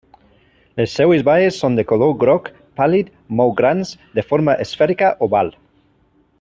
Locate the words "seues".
0.99-1.25